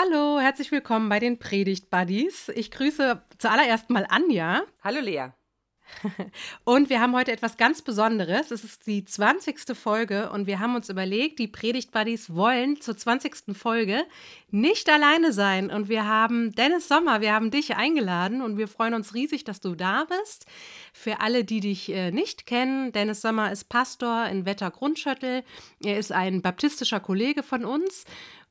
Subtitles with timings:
[0.00, 2.50] Hallo, herzlich willkommen bei den Predigt Buddies.
[2.54, 4.62] Ich grüße zuallererst mal Anja.
[4.84, 5.30] Hallo Lea.
[6.64, 8.52] Und wir haben heute etwas ganz Besonderes.
[8.52, 9.76] Es ist die 20.
[9.76, 13.56] Folge und wir haben uns überlegt, die Predigt Buddies wollen zur 20.
[13.56, 14.04] Folge
[14.50, 15.70] nicht alleine sein.
[15.70, 19.60] Und wir haben Dennis Sommer, wir haben dich eingeladen und wir freuen uns riesig, dass
[19.60, 20.46] du da bist.
[20.92, 25.42] Für alle, die dich äh, nicht kennen, Dennis Sommer ist Pastor in Wetter Grundschöttel.
[25.82, 28.04] Er ist ein baptistischer Kollege von uns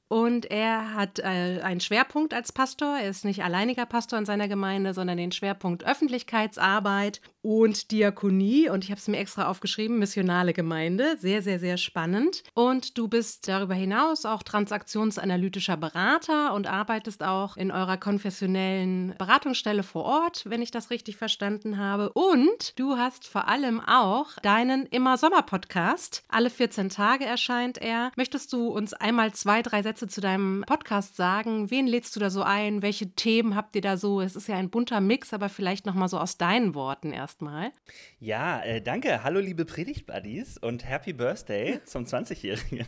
[0.10, 2.98] und er hat äh, einen Schwerpunkt als Pastor.
[2.98, 8.70] Er ist nicht alleiniger Pastor in seiner Gemeinde, sondern den Schwerpunkt Öffentlichkeitsarbeit und Diakonie.
[8.70, 11.16] Und ich habe es mir extra aufgeschrieben, missionale Gemeinde.
[11.18, 12.44] Sehr, sehr, sehr spannend.
[12.54, 19.84] Und du bist darüber hinaus auch transaktionsanalytischer Berater und arbeitest auch in eurer konfessionellen Beratungsstelle
[19.84, 22.12] vor Ort, wenn ich das richtig verstanden habe.
[22.12, 26.24] Und du hast vor allem auch deinen Immer Sommer Podcast.
[26.28, 28.12] Alle 14 Tage erscheint er.
[28.18, 31.72] Möchtest du uns einmal zwei, drei Sätze zu deinem Podcast sagen.
[31.72, 32.82] Wen lädst du da so ein?
[32.82, 34.20] Welche Themen habt ihr da so?
[34.20, 37.72] Es ist ja ein bunter Mix, aber vielleicht noch mal so aus deinen Worten erstmal.
[38.20, 39.24] Ja, äh, danke.
[39.24, 42.88] Hallo liebe Predigt-Buddies und Happy Birthday zum 20-Jährigen.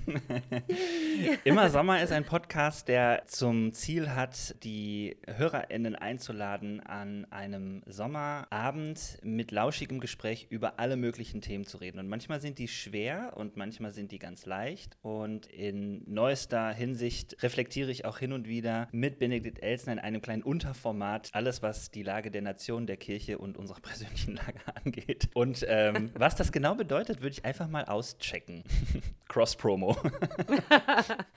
[1.44, 9.20] Immer Sommer ist ein Podcast, der zum Ziel hat, die HörerInnen einzuladen, an einem Sommerabend
[9.22, 12.00] mit lauschigem Gespräch über alle möglichen Themen zu reden.
[12.00, 14.98] Und manchmal sind die schwer und manchmal sind die ganz leicht.
[15.04, 20.24] Und in neuester Hinsicht reflektiere ich auch hin und wieder mit Benedikt Elsner in einem
[20.24, 25.30] kleinen Unterformat alles, was die Lage der Nation, der Kirche und unserer persönlichen Lage angeht.
[25.34, 28.64] Und ähm, was das genau bedeutet, würde ich einfach mal auschecken.
[29.28, 29.96] Cross-Promo.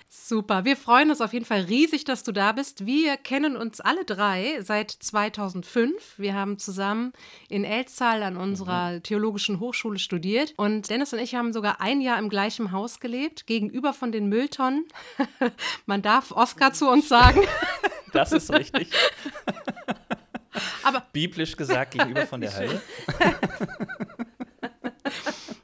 [0.08, 0.64] Super.
[0.64, 2.86] Wir freuen uns auf jeden Fall riesig, dass du da bist.
[2.86, 6.19] Wir kennen uns alle drei seit 2005.
[6.19, 7.12] Wir haben zusammen
[7.50, 9.03] in Elztal an unserer mhm.
[9.03, 10.55] theologischen Hochschule studiert.
[10.56, 14.27] Und Dennis und ich haben sogar ein Jahr im gleichen Haus gelebt, gegenüber von den
[14.27, 14.86] Mülltonnen.
[15.84, 17.42] Man darf Oscar zu uns sagen.
[18.13, 18.89] Das ist richtig.
[20.83, 22.83] Aber biblisch gesagt gegenüber von der Hölle.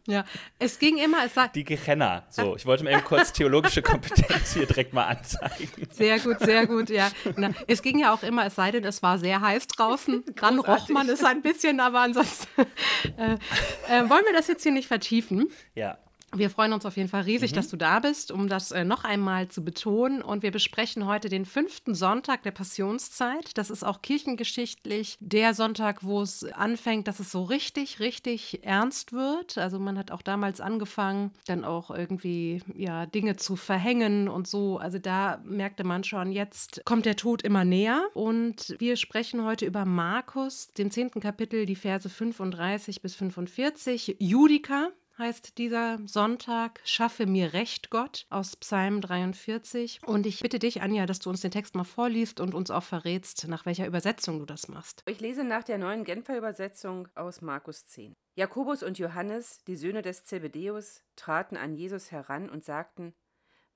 [0.09, 0.25] Ja,
[0.59, 1.55] es ging immer, es sagt.
[1.55, 2.25] Die Gehenna.
[2.31, 5.87] So, ich wollte mir eben kurz theologische Kompetenz hier direkt mal anzeigen.
[5.91, 7.11] Sehr gut, sehr gut, ja.
[7.37, 10.25] Na, es ging ja auch immer, es sei denn, es war sehr heiß draußen.
[10.37, 12.49] Dann roch man es ein bisschen, aber ansonsten
[13.19, 15.51] äh, äh, wollen wir das jetzt hier nicht vertiefen.
[15.75, 15.99] Ja.
[16.35, 17.57] Wir freuen uns auf jeden Fall riesig, mhm.
[17.57, 20.21] dass du da bist, um das äh, noch einmal zu betonen.
[20.21, 23.57] Und wir besprechen heute den fünften Sonntag der Passionszeit.
[23.57, 29.13] Das ist auch kirchengeschichtlich der Sonntag, wo es anfängt, dass es so richtig, richtig ernst
[29.13, 29.57] wird.
[29.57, 34.77] Also man hat auch damals angefangen, dann auch irgendwie ja Dinge zu verhängen und so.
[34.77, 38.07] Also da merkte man schon, jetzt kommt der Tod immer näher.
[38.13, 44.17] Und wir sprechen heute über Markus, dem zehnten Kapitel, die Verse 35 bis 45.
[44.19, 46.81] Judika, heißt dieser Sonntag.
[46.85, 50.01] Schaffe mir Recht, Gott, aus Psalm 43.
[50.07, 52.83] Und ich bitte dich, Anja, dass du uns den Text mal vorliest und uns auch
[52.83, 55.03] verrätst, nach welcher Übersetzung du das machst.
[55.07, 58.15] Ich lese nach der neuen Genfer Übersetzung aus Markus 10.
[58.35, 63.15] Jakobus und Johannes, die Söhne des Zebedeus, traten an Jesus heran und sagten: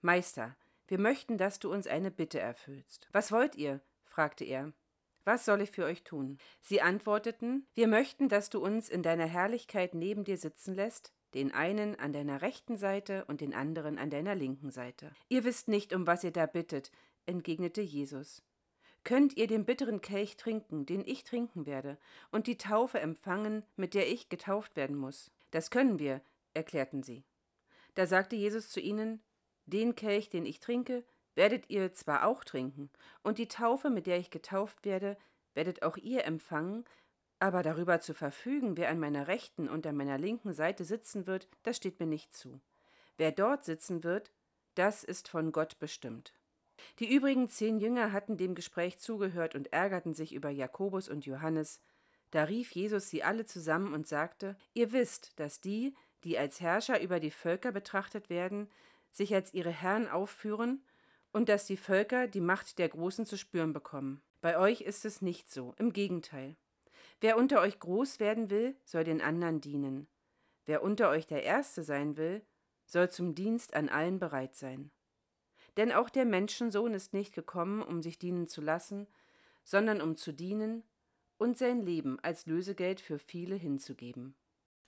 [0.01, 3.09] Meister, wir möchten, dass du uns eine Bitte erfüllst.
[3.13, 3.81] Was wollt ihr?
[4.05, 4.73] fragte er.
[5.25, 6.39] Was soll ich für euch tun?
[6.61, 11.53] Sie antworteten, wir möchten, dass du uns in deiner Herrlichkeit neben dir sitzen lässt, den
[11.53, 15.12] einen an deiner rechten Seite und den anderen an deiner linken Seite.
[15.28, 16.91] Ihr wisst nicht, um was ihr da bittet,
[17.26, 18.43] entgegnete Jesus.
[19.04, 21.98] Könnt ihr den bitteren Kelch trinken, den ich trinken werde,
[22.31, 25.32] und die Taufe empfangen, mit der ich getauft werden muss?
[25.50, 26.20] Das können wir,
[26.54, 27.25] erklärten sie.
[27.94, 29.20] Da sagte Jesus zu ihnen,
[29.66, 31.04] Den Kelch, den ich trinke,
[31.34, 32.91] werdet ihr zwar auch trinken,
[33.22, 35.16] und die Taufe, mit der ich getauft werde,
[35.54, 36.84] werdet auch ihr empfangen,
[37.43, 41.49] aber darüber zu verfügen, wer an meiner rechten und an meiner linken Seite sitzen wird,
[41.65, 42.61] das steht mir nicht zu.
[43.17, 44.33] Wer dort sitzen wird,
[44.77, 46.33] das ist von Gott bestimmt.
[47.01, 51.81] Die übrigen zehn Jünger hatten dem Gespräch zugehört und ärgerten sich über Jakobus und Johannes.
[52.31, 57.00] Da rief Jesus sie alle zusammen und sagte, Ihr wisst, dass die, die als Herrscher
[57.00, 58.71] über die Völker betrachtet werden,
[59.11, 60.83] sich als ihre Herren aufführen
[61.33, 64.23] und dass die Völker die Macht der Großen zu spüren bekommen.
[64.41, 66.56] Bei euch ist es nicht so, im Gegenteil.
[67.23, 70.09] Wer unter euch groß werden will, soll den anderen dienen.
[70.65, 72.45] Wer unter euch der Erste sein will,
[72.85, 74.91] soll zum Dienst an allen bereit sein.
[75.77, 79.07] Denn auch der Menschensohn ist nicht gekommen, um sich dienen zu lassen,
[79.63, 80.83] sondern um zu dienen
[81.39, 84.35] und sein Leben als Lösegeld für viele hinzugeben.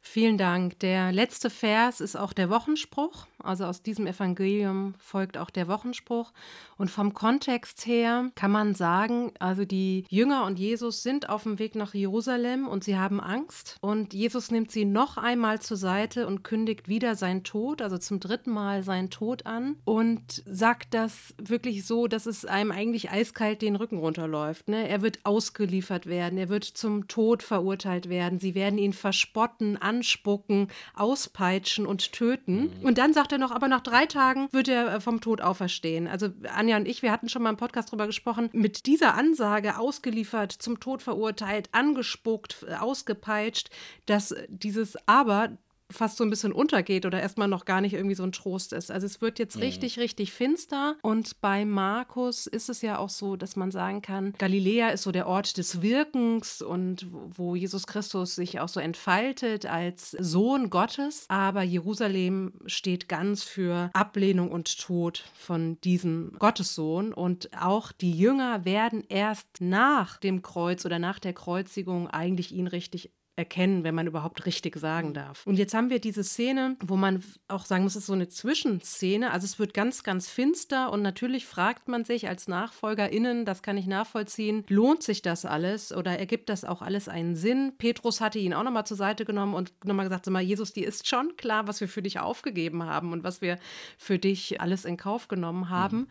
[0.06, 0.78] Vielen Dank.
[0.80, 3.26] Der letzte Vers ist auch der Wochenspruch.
[3.42, 6.32] Also aus diesem Evangelium folgt auch der Wochenspruch.
[6.76, 11.58] Und vom Kontext her kann man sagen, also die Jünger und Jesus sind auf dem
[11.58, 13.76] Weg nach Jerusalem und sie haben Angst.
[13.80, 18.20] Und Jesus nimmt sie noch einmal zur Seite und kündigt wieder seinen Tod, also zum
[18.20, 23.62] dritten Mal seinen Tod an und sagt das wirklich so, dass es einem eigentlich eiskalt
[23.62, 24.68] den Rücken runterläuft.
[24.68, 24.88] Ne?
[24.88, 30.68] Er wird ausgeliefert werden, er wird zum Tod verurteilt werden, sie werden ihn verspotten, anspucken,
[30.94, 32.72] auspeitschen und töten.
[32.80, 32.86] Mhm.
[32.86, 36.08] Und dann sagt er noch, aber nach drei Tagen wird er äh, vom Tod auferstehen.
[36.08, 39.78] Also Anja und ich, wir hatten schon mal im Podcast darüber gesprochen, mit dieser Ansage
[39.78, 43.70] ausgeliefert, zum Tod verurteilt, angespuckt, äh, ausgepeitscht,
[44.06, 45.56] dass dieses Aber
[45.90, 48.90] fast so ein bisschen untergeht oder erstmal noch gar nicht irgendwie so ein Trost ist.
[48.90, 49.62] Also es wird jetzt mhm.
[49.62, 50.96] richtig, richtig finster.
[51.02, 55.12] Und bei Markus ist es ja auch so, dass man sagen kann, Galiläa ist so
[55.12, 61.26] der Ort des Wirkens und wo Jesus Christus sich auch so entfaltet als Sohn Gottes.
[61.28, 67.12] Aber Jerusalem steht ganz für Ablehnung und Tod von diesem Gottessohn.
[67.12, 72.66] Und auch die Jünger werden erst nach dem Kreuz oder nach der Kreuzigung eigentlich ihn
[72.66, 75.14] richtig erkennen, wenn man überhaupt richtig sagen mhm.
[75.14, 75.46] darf.
[75.46, 78.28] Und jetzt haben wir diese Szene, wo man auch sagen muss, es ist so eine
[78.28, 79.32] Zwischenszene.
[79.32, 83.76] Also es wird ganz, ganz finster und natürlich fragt man sich als NachfolgerInnen, das kann
[83.76, 87.72] ich nachvollziehen, lohnt sich das alles oder ergibt das auch alles einen Sinn?
[87.76, 90.86] Petrus hatte ihn auch nochmal zur Seite genommen und nochmal gesagt, sag mal, Jesus, dir
[90.86, 93.58] ist schon klar, was wir für dich aufgegeben haben und was wir
[93.98, 95.98] für dich alles in Kauf genommen haben.
[95.98, 96.06] Mhm.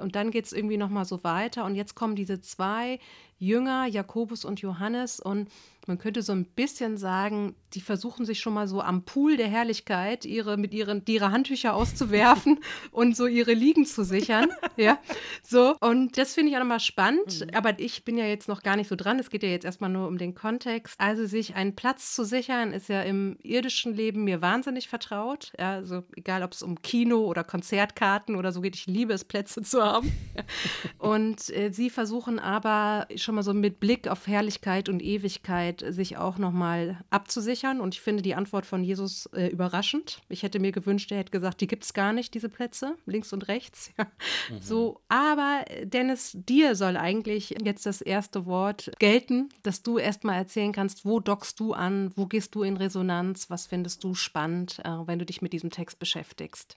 [0.00, 1.64] Und dann geht es irgendwie nochmal so weiter.
[1.64, 2.98] Und jetzt kommen diese zwei
[3.42, 5.18] Jünger, Jakobus und Johannes.
[5.18, 5.48] Und
[5.88, 9.48] man könnte so ein bisschen sagen, die versuchen sich schon mal so am Pool der
[9.48, 12.60] Herrlichkeit ihre, mit ihren, ihre Handtücher auszuwerfen
[12.92, 14.48] und so ihre Liegen zu sichern.
[14.76, 14.98] ja,
[15.42, 15.74] so.
[15.80, 17.40] Und das finde ich auch nochmal spannend.
[17.40, 17.54] Mhm.
[17.54, 19.18] Aber ich bin ja jetzt noch gar nicht so dran.
[19.18, 20.94] Es geht ja jetzt erstmal nur um den Kontext.
[20.98, 25.52] Also sich einen Platz zu sichern, ist ja im irdischen Leben mir wahnsinnig vertraut.
[25.58, 28.76] Ja, also egal, ob es um Kino oder Konzertkarten oder so geht.
[28.76, 30.12] Ich liebe es, Plätze zu haben.
[30.98, 35.82] und äh, sie versuchen aber schon schon mal so mit Blick auf Herrlichkeit und Ewigkeit
[35.88, 37.80] sich auch nochmal abzusichern.
[37.80, 40.20] Und ich finde die Antwort von Jesus äh, überraschend.
[40.28, 43.32] Ich hätte mir gewünscht, er hätte gesagt, die gibt es gar nicht, diese Plätze, links
[43.32, 43.90] und rechts.
[44.02, 44.06] Ja.
[44.50, 44.62] Mhm.
[44.62, 50.72] So, aber Dennis, dir soll eigentlich jetzt das erste Wort gelten, dass du erstmal erzählen
[50.72, 54.88] kannst, wo dockst du an, wo gehst du in Resonanz, was findest du spannend, äh,
[55.06, 56.76] wenn du dich mit diesem Text beschäftigst.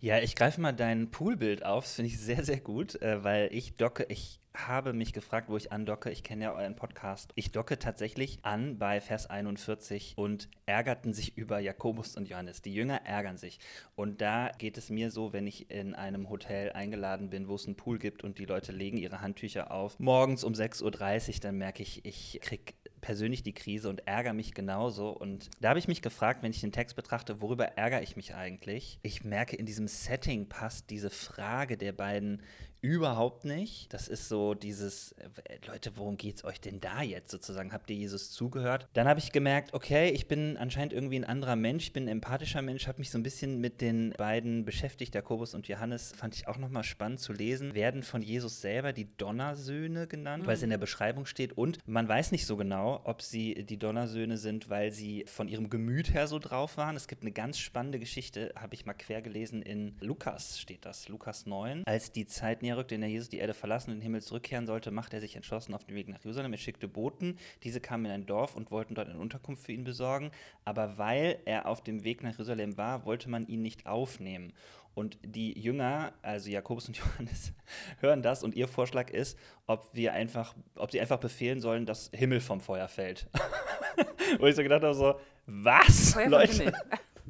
[0.00, 3.48] Ja, ich greife mal dein Poolbild auf, das finde ich sehr, sehr gut, äh, weil
[3.52, 6.10] ich docke, ich habe mich gefragt, wo ich andocke.
[6.10, 7.32] Ich kenne ja euren Podcast.
[7.34, 12.62] Ich docke tatsächlich an bei Vers 41 und ärgerten sich über Jakobus und Johannes.
[12.62, 13.58] Die Jünger ärgern sich.
[13.96, 17.66] Und da geht es mir so, wenn ich in einem Hotel eingeladen bin, wo es
[17.66, 21.58] einen Pool gibt und die Leute legen ihre Handtücher auf, morgens um 6.30 Uhr, dann
[21.58, 22.74] merke ich, ich kriege
[23.04, 25.10] persönlich die Krise und ärgere mich genauso.
[25.10, 28.34] Und da habe ich mich gefragt, wenn ich den Text betrachte, worüber ärgere ich mich
[28.34, 28.98] eigentlich?
[29.02, 32.40] Ich merke, in diesem Setting passt diese Frage der beiden
[32.84, 33.92] überhaupt nicht.
[33.94, 35.28] Das ist so dieses, äh,
[35.66, 37.72] Leute, worum geht es euch denn da jetzt sozusagen?
[37.72, 38.88] Habt ihr Jesus zugehört?
[38.92, 42.08] Dann habe ich gemerkt, okay, ich bin anscheinend irgendwie ein anderer Mensch, ich bin ein
[42.08, 46.34] empathischer Mensch, habe mich so ein bisschen mit den beiden beschäftigt, Jakobus und Johannes, fand
[46.34, 50.46] ich auch nochmal spannend zu lesen, werden von Jesus selber die Donnersöhne genannt, mhm.
[50.46, 53.78] weil es in der Beschreibung steht und man weiß nicht so genau, ob sie die
[53.78, 56.96] Donnersöhne sind, weil sie von ihrem Gemüt her so drauf waren.
[56.96, 61.08] Es gibt eine ganz spannende Geschichte, habe ich mal quer gelesen, in Lukas steht das,
[61.08, 64.00] Lukas 9, als die Zeit näher rückt, in der Jesus die Erde verlassen und in
[64.00, 66.52] den Himmel zurückkehren sollte, machte er sich entschlossen auf den Weg nach Jerusalem.
[66.52, 69.84] Er schickte Boten, diese kamen in ein Dorf und wollten dort eine Unterkunft für ihn
[69.84, 70.30] besorgen.
[70.64, 74.52] Aber weil er auf dem Weg nach Jerusalem war, wollte man ihn nicht aufnehmen.
[74.94, 77.52] Und die Jünger, also Jakobus und Johannes,
[78.00, 82.10] hören das und ihr Vorschlag ist, ob wir einfach, ob sie einfach befehlen sollen, dass
[82.14, 83.26] Himmel vom Feuer fällt.
[84.38, 86.72] Wo ich so gedacht habe, so, was, Feuer Leute?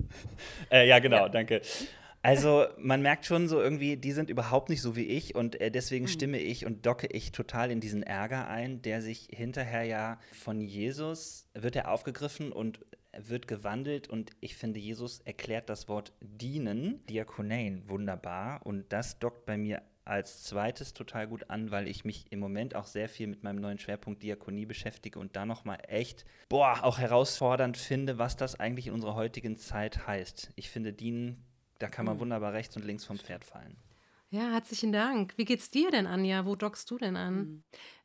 [0.70, 1.28] äh, ja, genau, ja.
[1.28, 1.62] danke.
[2.24, 5.70] Also man merkt schon so irgendwie, die sind überhaupt nicht so wie ich und äh,
[5.70, 6.08] deswegen mhm.
[6.08, 10.62] stimme ich und docke ich total in diesen Ärger ein, der sich hinterher ja von
[10.62, 12.80] Jesus wird er aufgegriffen und
[13.14, 19.44] wird gewandelt und ich finde, Jesus erklärt das Wort dienen, Diakonein, wunderbar und das dockt
[19.44, 23.26] bei mir als zweites total gut an, weil ich mich im Moment auch sehr viel
[23.26, 28.38] mit meinem neuen Schwerpunkt Diakonie beschäftige und da nochmal echt, boah, auch herausfordernd finde, was
[28.38, 30.52] das eigentlich in unserer heutigen Zeit heißt.
[30.56, 31.44] Ich finde, dienen
[31.84, 32.20] da kann man hm.
[32.20, 33.76] wunderbar rechts und links vom Pferd fallen.
[34.30, 35.34] Ja, herzlichen Dank.
[35.36, 36.46] Wie geht's dir denn, Anja?
[36.46, 37.36] Wo dockst du denn an?
[37.36, 37.64] Hm.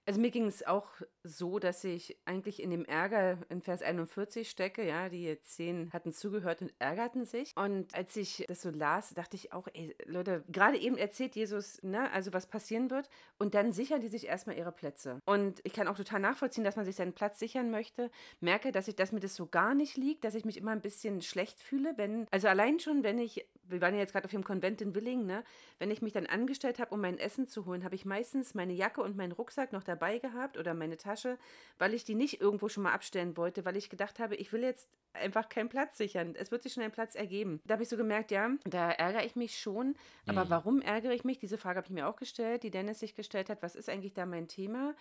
[0.09, 0.87] Also mir ging es auch
[1.23, 6.13] so, dass ich eigentlich in dem Ärger in Vers 41 stecke, ja, die zehn hatten
[6.13, 7.53] zugehört und ärgerten sich.
[7.55, 11.83] Und als ich das so las, dachte ich auch, ey, Leute, gerade eben erzählt Jesus,
[11.83, 13.07] ne, also was passieren wird
[13.37, 15.21] und dann sichern die sich erstmal ihre Plätze.
[15.25, 18.09] Und ich kann auch total nachvollziehen, dass man sich seinen Platz sichern möchte.
[18.39, 20.81] Merke, dass ich, dass mir das so gar nicht liegt, dass ich mich immer ein
[20.81, 24.31] bisschen schlecht fühle, wenn, also allein schon, wenn ich wir waren ja jetzt gerade auf
[24.31, 25.43] dem Konvent in Willingen, ne?
[25.77, 28.73] Wenn ich mich dann angestellt habe, um mein Essen zu holen, habe ich meistens meine
[28.73, 31.37] Jacke und meinen Rucksack noch dabei gehabt oder meine Tasche,
[31.77, 34.61] weil ich die nicht irgendwo schon mal abstellen wollte, weil ich gedacht habe, ich will
[34.61, 36.35] jetzt einfach keinen Platz sichern.
[36.35, 37.61] Es wird sich schon ein Platz ergeben.
[37.65, 39.95] Da habe ich so gemerkt, ja, da ärgere ich mich schon.
[40.27, 40.49] Aber mhm.
[40.49, 41.39] warum ärgere ich mich?
[41.39, 43.61] Diese Frage habe ich mir auch gestellt, die Dennis sich gestellt hat.
[43.61, 44.95] Was ist eigentlich da mein Thema?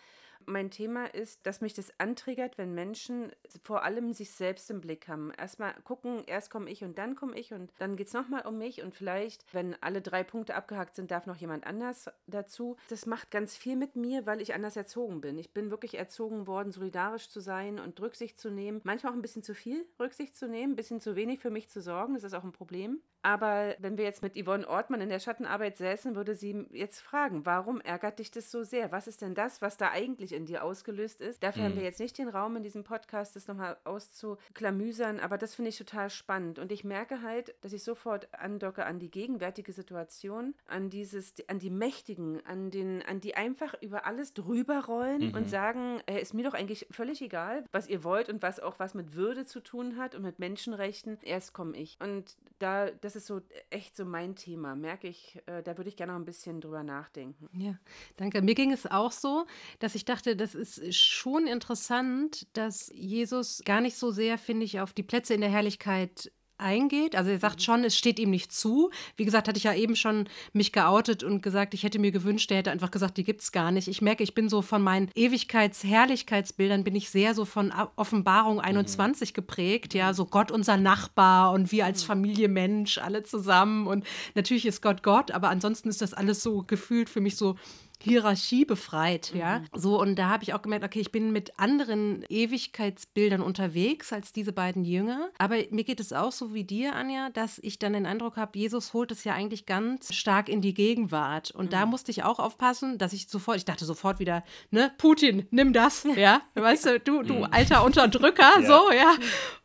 [0.48, 5.06] Mein Thema ist, dass mich das antriggert, wenn Menschen vor allem sich selbst im Blick
[5.06, 5.30] haben.
[5.36, 8.56] Erstmal gucken, erst komme ich und dann komme ich und dann geht es nochmal um
[8.56, 12.76] mich und vielleicht, wenn alle drei Punkte abgehakt sind, darf noch jemand anders dazu.
[12.88, 15.36] Das macht ganz viel mit mir, weil ich anders erzogen bin.
[15.36, 18.80] Ich bin wirklich erzogen worden, solidarisch zu sein und Rücksicht zu nehmen.
[18.84, 21.68] Manchmal auch ein bisschen zu viel Rücksicht zu nehmen, ein bisschen zu wenig für mich
[21.68, 22.14] zu sorgen.
[22.14, 23.02] Das ist auch ein Problem.
[23.28, 27.44] Aber wenn wir jetzt mit Yvonne Ortmann in der Schattenarbeit säßen, würde sie jetzt fragen,
[27.44, 28.90] warum ärgert dich das so sehr?
[28.90, 31.42] Was ist denn das, was da eigentlich in dir ausgelöst ist?
[31.42, 31.66] Dafür mhm.
[31.66, 35.68] haben wir jetzt nicht den Raum in diesem Podcast, das nochmal auszuklamüsern, aber das finde
[35.68, 36.58] ich total spannend.
[36.58, 41.58] Und ich merke halt, dass ich sofort andocke an die gegenwärtige Situation, an dieses, an
[41.58, 45.34] die Mächtigen, an den, an die einfach über alles drüber rollen mhm.
[45.34, 48.78] und sagen, äh, ist mir doch eigentlich völlig egal, was ihr wollt und was auch
[48.78, 51.18] was mit Würde zu tun hat und mit Menschenrechten.
[51.20, 51.98] Erst komme ich.
[52.00, 55.96] Und da, das ist so echt so mein Thema, merke ich, äh, da würde ich
[55.96, 57.48] gerne noch ein bisschen drüber nachdenken.
[57.52, 57.78] Ja,
[58.16, 58.42] danke.
[58.42, 59.46] Mir ging es auch so,
[59.78, 64.80] dass ich dachte, das ist schon interessant, dass Jesus gar nicht so sehr, finde ich,
[64.80, 67.16] auf die Plätze in der Herrlichkeit eingeht.
[67.16, 67.62] Also er sagt mhm.
[67.62, 68.90] schon, es steht ihm nicht zu.
[69.16, 72.50] Wie gesagt, hatte ich ja eben schon mich geoutet und gesagt, ich hätte mir gewünscht,
[72.50, 73.88] er hätte einfach gesagt, die gibt es gar nicht.
[73.88, 79.30] Ich merke, ich bin so von meinen Ewigkeits-Herrlichkeitsbildern bin ich sehr so von Offenbarung 21
[79.30, 79.34] mhm.
[79.34, 82.06] geprägt, ja, so Gott unser Nachbar und wir als mhm.
[82.06, 86.62] Familie Mensch alle zusammen und natürlich ist Gott Gott, aber ansonsten ist das alles so
[86.62, 87.56] gefühlt für mich so
[88.00, 89.58] Hierarchie befreit, ja.
[89.58, 89.66] Mhm.
[89.74, 94.32] So, und da habe ich auch gemerkt, okay, ich bin mit anderen Ewigkeitsbildern unterwegs als
[94.32, 95.30] diese beiden Jünger.
[95.38, 98.56] Aber mir geht es auch so wie dir, Anja, dass ich dann den Eindruck habe,
[98.56, 101.50] Jesus holt es ja eigentlich ganz stark in die Gegenwart.
[101.50, 101.70] Und mhm.
[101.70, 105.72] da musste ich auch aufpassen, dass ich sofort, ich dachte sofort wieder, ne, Putin, nimm
[105.72, 106.40] das, ja.
[106.54, 107.48] Weißt du, du, du mhm.
[107.50, 108.66] alter Unterdrücker, ja.
[108.66, 109.14] so, ja.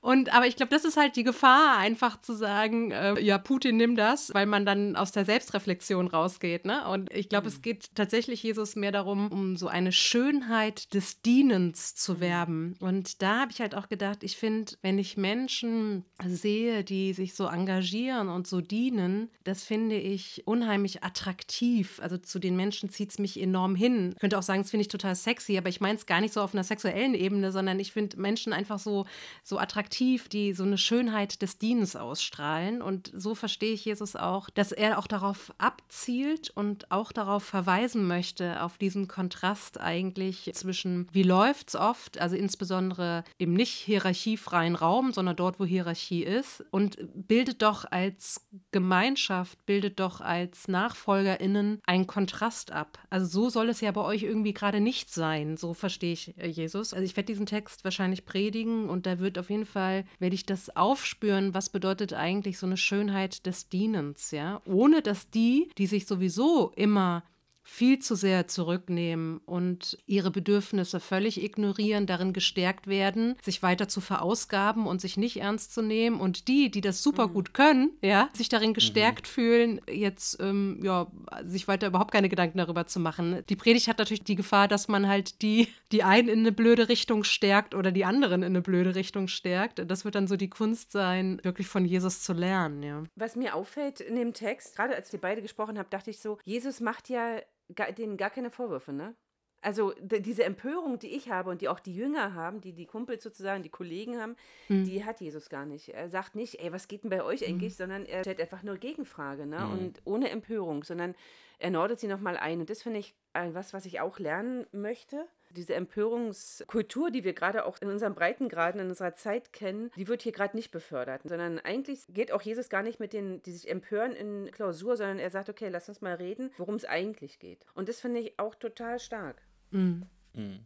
[0.02, 3.78] Und aber ich glaube, das ist halt die Gefahr, einfach zu sagen, äh, ja, Putin,
[3.78, 6.88] nimm das, weil man dann aus der Selbstreflexion rausgeht, ne?
[6.90, 7.54] Und ich glaube, mhm.
[7.54, 12.20] es geht tatsächlich tatsächlich Jesus mehr darum, um so eine Schönheit des Dienens zu mhm.
[12.22, 12.76] werben.
[12.80, 17.34] Und da habe ich halt auch gedacht, ich finde, wenn ich Menschen sehe, die sich
[17.34, 22.00] so engagieren und so dienen, das finde ich unheimlich attraktiv.
[22.02, 24.12] Also zu den Menschen zieht es mich enorm hin.
[24.14, 26.34] Ich könnte auch sagen, das finde ich total sexy, aber ich meine es gar nicht
[26.34, 29.06] so auf einer sexuellen Ebene, sondern ich finde Menschen einfach so,
[29.44, 32.82] so attraktiv, die so eine Schönheit des Dienens ausstrahlen.
[32.82, 38.08] Und so verstehe ich Jesus auch, dass er auch darauf abzielt und auch darauf verweisen
[38.08, 43.72] möchte, möchte, auf diesen Kontrast eigentlich zwischen, wie läuft es oft, also insbesondere im nicht
[43.72, 50.68] hierarchiefreien Raum, sondern dort, wo Hierarchie ist, und bildet doch als Gemeinschaft, bildet doch als
[50.68, 53.00] NachfolgerInnen einen Kontrast ab.
[53.10, 56.48] Also so soll es ja bei euch irgendwie gerade nicht sein, so verstehe ich äh,
[56.48, 56.94] Jesus.
[56.94, 60.46] Also ich werde diesen Text wahrscheinlich predigen und da wird auf jeden Fall, werde ich
[60.46, 65.88] das aufspüren, was bedeutet eigentlich so eine Schönheit des Dienens, ja, ohne dass die, die
[65.88, 67.24] sich sowieso immer
[67.64, 74.02] viel zu sehr zurücknehmen und ihre Bedürfnisse völlig ignorieren, darin gestärkt werden, sich weiter zu
[74.02, 76.20] verausgaben und sich nicht ernst zu nehmen.
[76.20, 77.34] Und die, die das super mhm.
[77.34, 78.76] gut können, ja, sich darin mhm.
[78.76, 79.32] gestärkt mhm.
[79.32, 81.08] fühlen, jetzt ähm, ja,
[81.46, 83.44] sich weiter überhaupt keine Gedanken darüber zu machen.
[83.48, 86.90] Die Predigt hat natürlich die Gefahr, dass man halt die, die einen in eine blöde
[86.90, 89.90] Richtung stärkt oder die anderen in eine blöde Richtung stärkt.
[89.90, 93.04] Das wird dann so die Kunst sein, wirklich von Jesus zu lernen, ja.
[93.16, 96.38] Was mir auffällt in dem Text, gerade als wir beide gesprochen haben, dachte ich so,
[96.44, 97.38] Jesus macht ja
[97.76, 99.16] gar, denen gar keine Vorwürfe, ne?
[99.62, 103.24] Also diese Empörung, die ich habe und die auch die Jünger haben, die die Kumpels
[103.24, 104.36] sozusagen, die Kollegen haben,
[104.68, 104.84] mhm.
[104.84, 105.88] die hat Jesus gar nicht.
[105.88, 107.78] Er sagt nicht, ey, was geht denn bei euch eigentlich, mhm.
[107.78, 109.60] sondern er stellt einfach nur Gegenfrage, ne?
[109.60, 109.72] Mhm.
[109.72, 111.16] Und ohne Empörung, sondern
[111.60, 112.60] er nordet sie nochmal ein.
[112.60, 117.66] Und das finde ich was, was ich auch lernen möchte diese Empörungskultur, die wir gerade
[117.66, 121.60] auch in unserem Breitengraden, in unserer Zeit kennen, die wird hier gerade nicht befördert, sondern
[121.60, 125.30] eigentlich geht auch Jesus gar nicht mit denen, die sich empören in Klausur, sondern er
[125.30, 127.66] sagt, okay, lass uns mal reden, worum es eigentlich geht.
[127.74, 129.42] Und das finde ich auch total stark.
[129.72, 130.08] Mhm.
[130.34, 130.66] Mhm.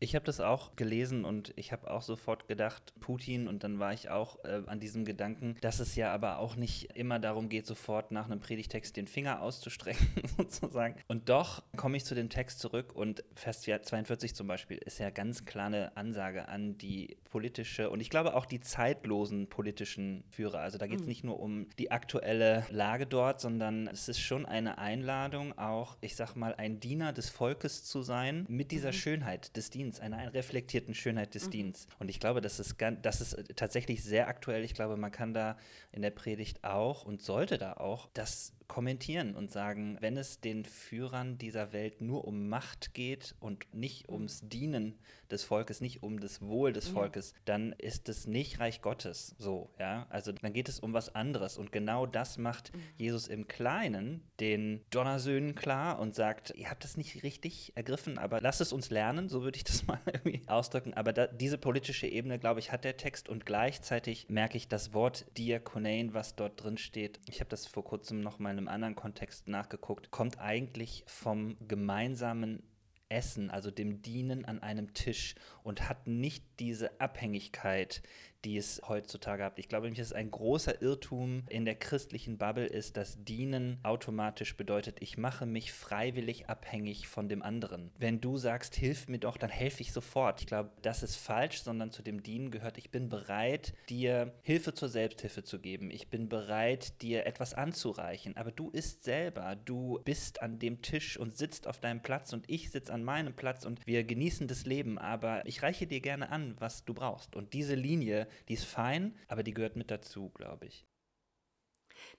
[0.00, 3.92] Ich habe das auch gelesen und ich habe auch sofort gedacht, Putin, und dann war
[3.92, 7.66] ich auch äh, an diesem Gedanken, dass es ja aber auch nicht immer darum geht,
[7.66, 10.94] sofort nach einem Predigtext den Finger auszustrecken, sozusagen.
[11.08, 15.10] Und doch komme ich zu dem Text zurück und Vers 42 zum Beispiel ist ja
[15.10, 20.60] ganz klar eine Ansage an die politische und ich glaube auch die zeitlosen politischen Führer.
[20.60, 21.08] Also da geht es mhm.
[21.08, 26.14] nicht nur um die aktuelle Lage dort, sondern es ist schon eine Einladung, auch, ich
[26.14, 28.92] sag mal, ein Diener des Volkes zu sein, mit dieser mhm.
[28.92, 31.50] Schönheit des Dienstes, einer reflektierten Schönheit des mhm.
[31.50, 31.88] Dienstes.
[31.98, 34.64] Und ich glaube, das ist, das ist tatsächlich sehr aktuell.
[34.64, 35.56] Ich glaube, man kann da
[35.92, 40.64] in der Predigt auch und sollte da auch das kommentieren und sagen, wenn es den
[40.64, 44.98] Führern dieser Welt nur um Macht geht und nicht ums Dienen
[45.30, 49.70] des Volkes, nicht um das Wohl des Volkes, dann ist es nicht Reich Gottes so,
[49.78, 50.06] ja.
[50.10, 52.80] Also dann geht es um was anderes und genau das macht mhm.
[52.96, 58.40] Jesus im Kleinen den Donnersöhnen klar und sagt, ihr habt das nicht richtig ergriffen, aber
[58.40, 60.94] lasst es uns lernen, so würde ich das mal irgendwie ausdrücken.
[60.94, 64.92] Aber da, diese politische Ebene, glaube ich, hat der Text und gleichzeitig merke ich das
[64.92, 67.20] Wort Diakonein, was dort drin steht.
[67.28, 72.62] Ich habe das vor kurzem noch mal einem anderen Kontext nachgeguckt, kommt eigentlich vom gemeinsamen
[73.08, 78.02] Essen, also dem Dienen an einem Tisch und hat nicht diese Abhängigkeit,
[78.44, 79.58] die es heutzutage hat.
[79.58, 84.56] Ich glaube nämlich, dass ein großer Irrtum in der christlichen Bubble ist, dass Dienen automatisch
[84.56, 87.90] bedeutet, ich mache mich freiwillig abhängig von dem anderen.
[87.98, 90.40] Wenn du sagst, hilf mir doch, dann helfe ich sofort.
[90.40, 94.74] Ich glaube, das ist falsch, sondern zu dem Dienen gehört, ich bin bereit, dir Hilfe
[94.74, 95.90] zur Selbsthilfe zu geben.
[95.90, 98.36] Ich bin bereit, dir etwas anzureichen.
[98.36, 99.56] Aber du isst selber.
[99.64, 103.34] Du bist an dem Tisch und sitzt auf deinem Platz und ich sitze an meinem
[103.34, 104.98] Platz und wir genießen das Leben.
[104.98, 107.34] Aber ich reiche dir gerne an, was du brauchst.
[107.34, 110.86] Und diese Linie, die ist fein, aber die gehört mit dazu, glaube ich.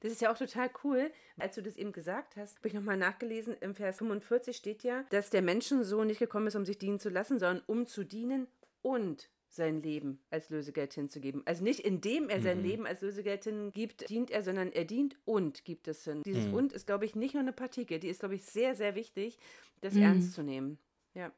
[0.01, 1.11] Das ist ja auch total cool.
[1.37, 3.55] Als du das eben gesagt hast, habe ich nochmal nachgelesen.
[3.61, 7.09] Im Vers 45 steht ja, dass der Menschensohn nicht gekommen ist, um sich dienen zu
[7.09, 8.47] lassen, sondern um zu dienen
[8.81, 11.41] und sein Leben als Lösegeld hinzugeben.
[11.45, 12.63] Also nicht indem er sein mhm.
[12.63, 16.21] Leben als Lösegeld hingibt, dient er, sondern er dient und gibt es hin.
[16.23, 16.53] Dieses mhm.
[16.53, 19.39] und ist, glaube ich, nicht nur eine Partikel, die ist, glaube ich, sehr, sehr wichtig,
[19.81, 20.03] das mhm.
[20.03, 20.77] ernst zu nehmen.
[21.15, 21.31] Ja.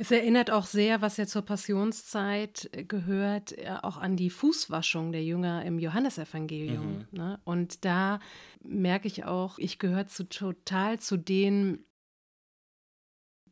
[0.00, 5.62] Es erinnert auch sehr, was ja zur Passionszeit gehört, auch an die Fußwaschung der Jünger
[5.66, 7.00] im Johannesevangelium.
[7.00, 7.06] Mhm.
[7.10, 7.38] Ne?
[7.44, 8.18] Und da
[8.64, 11.84] merke ich auch, ich gehöre zu, total zu denen,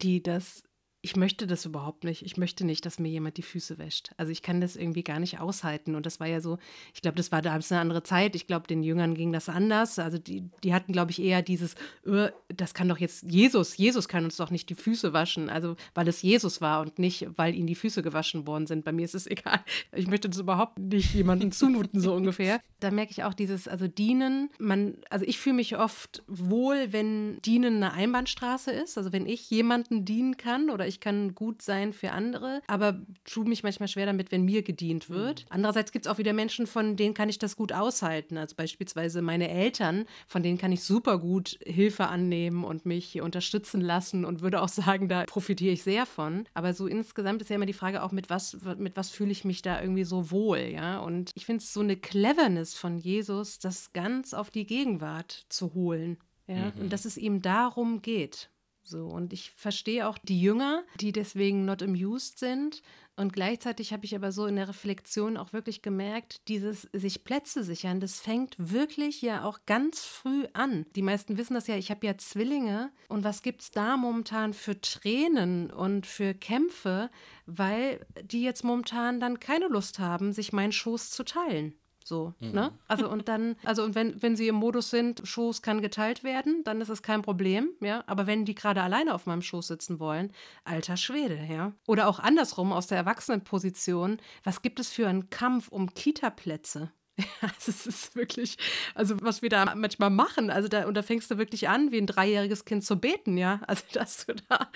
[0.00, 0.62] die das
[1.00, 2.22] ich möchte das überhaupt nicht.
[2.22, 4.10] Ich möchte nicht, dass mir jemand die Füße wäscht.
[4.16, 5.94] Also ich kann das irgendwie gar nicht aushalten.
[5.94, 6.58] Und das war ja so,
[6.92, 8.34] ich glaube, das war damals eine andere Zeit.
[8.34, 10.00] Ich glaube, den Jüngern ging das anders.
[10.00, 14.08] Also die, die hatten, glaube ich, eher dieses, öh, das kann doch jetzt Jesus, Jesus
[14.08, 15.48] kann uns doch nicht die Füße waschen.
[15.48, 18.84] Also weil es Jesus war und nicht, weil ihnen die Füße gewaschen worden sind.
[18.84, 19.60] Bei mir ist es egal.
[19.94, 22.60] Ich möchte das überhaupt nicht jemandem zumuten, so ungefähr.
[22.80, 27.40] Da merke ich auch dieses, also dienen, man, also ich fühle mich oft wohl, wenn
[27.42, 28.98] dienen eine Einbahnstraße ist.
[28.98, 33.48] Also wenn ich jemanden dienen kann oder ich kann gut sein für andere, aber tue
[33.48, 35.42] mich manchmal schwer damit, wenn mir gedient wird.
[35.42, 35.46] Mhm.
[35.50, 38.36] Andererseits gibt es auch wieder Menschen, von denen kann ich das gut aushalten.
[38.36, 43.80] Also beispielsweise meine Eltern, von denen kann ich super gut Hilfe annehmen und mich unterstützen
[43.80, 46.46] lassen und würde auch sagen, da profitiere ich sehr von.
[46.54, 49.44] Aber so insgesamt ist ja immer die Frage auch, mit was, mit was fühle ich
[49.44, 50.98] mich da irgendwie so wohl, ja?
[51.00, 55.74] Und ich finde es so eine Cleverness von Jesus, das ganz auf die Gegenwart zu
[55.74, 56.18] holen.
[56.46, 56.82] Ja, mhm.
[56.82, 58.50] und dass es ihm darum geht.
[58.88, 62.82] So, und ich verstehe auch die Jünger, die deswegen not amused sind.
[63.16, 67.64] Und gleichzeitig habe ich aber so in der Reflexion auch wirklich gemerkt, dieses sich Plätze
[67.64, 70.86] sichern, das fängt wirklich ja auch ganz früh an.
[70.94, 72.92] Die meisten wissen das ja, ich habe ja Zwillinge.
[73.08, 77.10] Und was gibt es da momentan für Tränen und für Kämpfe,
[77.44, 81.74] weil die jetzt momentan dann keine Lust haben, sich meinen Schoß zu teilen.
[82.08, 82.52] So, mhm.
[82.52, 82.72] ne?
[82.88, 86.64] Also und dann, also und wenn, wenn sie im Modus sind, Schoß kann geteilt werden,
[86.64, 88.02] dann ist es kein Problem, ja.
[88.06, 90.32] Aber wenn die gerade alleine auf meinem Schoß sitzen wollen,
[90.64, 91.72] alter Schwede, ja.
[91.86, 96.90] Oder auch andersrum aus der Erwachsenenposition, was gibt es für einen Kampf um Kita-Plätze?
[97.42, 98.56] Ja, also es ist wirklich,
[98.94, 101.98] also was wir da manchmal machen, also da, und da fängst du wirklich an, wie
[101.98, 103.60] ein dreijähriges Kind zu beten, ja.
[103.66, 104.68] Also, dass du da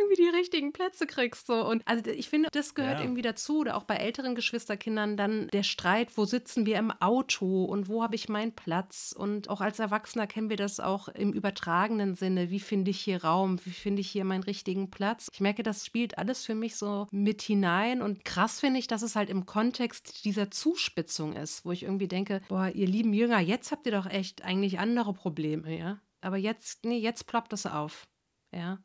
[0.00, 1.46] irgendwie die richtigen Plätze kriegst.
[1.46, 1.66] So.
[1.66, 3.04] Und also ich finde, das gehört ja.
[3.04, 3.60] irgendwie dazu.
[3.60, 8.02] Oder auch bei älteren Geschwisterkindern dann der Streit, wo sitzen wir im Auto und wo
[8.02, 9.14] habe ich meinen Platz?
[9.16, 12.50] Und auch als Erwachsener kennen wir das auch im übertragenen Sinne.
[12.50, 13.58] Wie finde ich hier Raum?
[13.64, 15.28] Wie finde ich hier meinen richtigen Platz?
[15.32, 18.02] Ich merke, das spielt alles für mich so mit hinein.
[18.02, 22.08] Und krass finde ich, dass es halt im Kontext dieser Zuspitzung ist, wo ich irgendwie
[22.08, 26.00] denke, boah, ihr lieben Jünger, jetzt habt ihr doch echt eigentlich andere Probleme, ja.
[26.20, 28.08] Aber jetzt, nee, jetzt ploppt es auf.
[28.52, 28.82] Ja.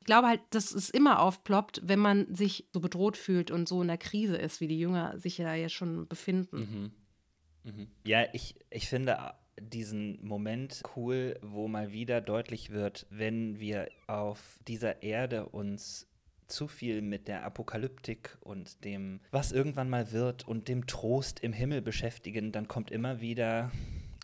[0.00, 3.80] Ich glaube halt, dass es immer aufploppt, wenn man sich so bedroht fühlt und so
[3.80, 6.92] in der Krise ist, wie die Jünger sich ja schon befinden.
[7.64, 7.72] Mhm.
[7.72, 7.88] Mhm.
[8.06, 14.58] Ja, ich, ich finde diesen Moment cool, wo mal wieder deutlich wird, wenn wir auf
[14.66, 16.06] dieser Erde uns
[16.46, 21.52] zu viel mit der Apokalyptik und dem, was irgendwann mal wird und dem Trost im
[21.52, 23.70] Himmel beschäftigen, dann kommt immer wieder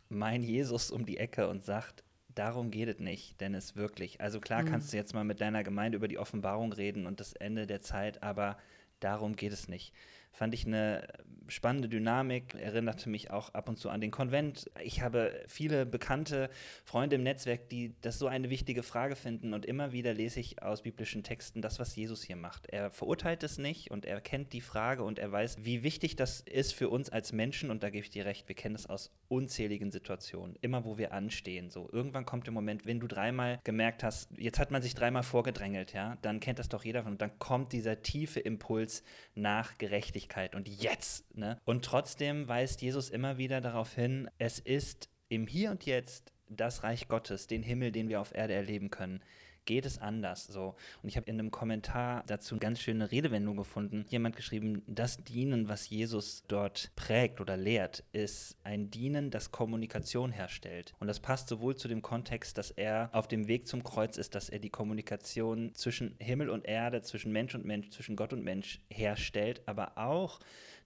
[0.09, 2.05] mein Jesus um die Ecke und sagt,
[2.35, 4.21] darum geht es nicht, denn es wirklich.
[4.21, 4.67] Also klar mhm.
[4.67, 7.81] kannst du jetzt mal mit deiner Gemeinde über die Offenbarung reden und das Ende der
[7.81, 8.59] Zeit, aber
[9.01, 9.93] darum geht es nicht
[10.33, 11.07] fand ich eine
[11.49, 14.71] spannende Dynamik, erinnerte mich auch ab und zu an den Konvent.
[14.83, 16.49] Ich habe viele bekannte
[16.85, 20.63] Freunde im Netzwerk, die das so eine wichtige Frage finden und immer wieder lese ich
[20.63, 22.67] aus biblischen Texten das, was Jesus hier macht.
[22.67, 26.41] Er verurteilt es nicht und er kennt die Frage und er weiß, wie wichtig das
[26.41, 29.11] ist für uns als Menschen und da gebe ich dir recht, wir kennen das aus
[29.29, 31.71] unzähligen Situationen, immer wo wir anstehen.
[31.71, 35.23] So irgendwann kommt der Moment, wenn du dreimal gemerkt hast, jetzt hat man sich dreimal
[35.23, 39.03] vorgedrängelt, ja, dann kennt das doch jeder und dann kommt dieser tiefe Impuls
[39.35, 41.37] nach Gerechtigkeit Gerechtigkeit und jetzt.
[41.37, 41.59] Ne?
[41.65, 46.83] Und trotzdem weist Jesus immer wieder darauf hin, es ist im Hier und Jetzt das
[46.83, 49.23] Reich Gottes, den Himmel, den wir auf Erde erleben können
[49.65, 50.75] geht es anders so.
[51.03, 54.05] Und ich habe in einem Kommentar dazu eine ganz schöne Redewendung gefunden.
[54.09, 60.33] Jemand geschrieben, das Dienen, was Jesus dort prägt oder lehrt, ist ein Dienen, das Kommunikation
[60.33, 60.95] herstellt.
[60.99, 64.35] Und das passt sowohl zu dem Kontext, dass er auf dem Weg zum Kreuz ist,
[64.35, 68.45] dass er die Kommunikation zwischen Himmel und Erde, zwischen Mensch und Mensch, zwischen Gott und
[68.45, 70.41] Mensch herstellt, aber auch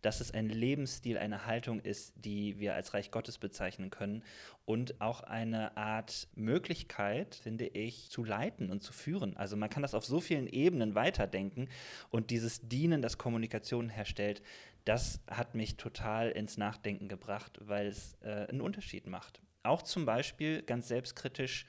[0.05, 4.23] dass es ein Lebensstil, eine Haltung ist, die wir als Reich Gottes bezeichnen können
[4.67, 9.37] und auch eine Art Möglichkeit, finde ich, zu leiten und zu führen.
[9.37, 11.69] Also man kann das auf so vielen Ebenen weiterdenken
[12.11, 14.43] und dieses Dienen, das Kommunikation herstellt,
[14.85, 19.41] das hat mich total ins Nachdenken gebracht, weil es äh, einen Unterschied macht.
[19.63, 21.67] Auch zum Beispiel ganz selbstkritisch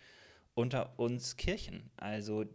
[0.56, 1.92] unter uns Kirchen.
[1.98, 2.46] Also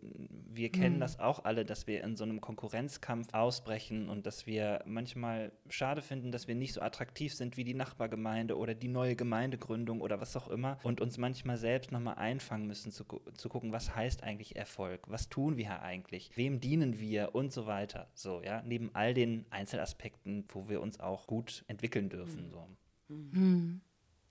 [0.48, 1.00] wir kennen mhm.
[1.00, 6.00] das auch alle, dass wir in so einem Konkurrenzkampf ausbrechen und dass wir manchmal schade
[6.00, 10.18] finden, dass wir nicht so attraktiv sind wie die Nachbargemeinde oder die neue Gemeindegründung oder
[10.18, 14.22] was auch immer und uns manchmal selbst nochmal einfangen müssen zu, zu gucken, was heißt
[14.22, 18.08] eigentlich Erfolg, was tun wir eigentlich, wem dienen wir und so weiter.
[18.14, 22.46] So, ja, neben all den Einzelaspekten, wo wir uns auch gut entwickeln dürfen.
[22.46, 22.50] Mhm.
[22.50, 22.68] So.
[23.08, 23.80] Mhm.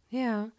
[0.10, 0.50] Ja.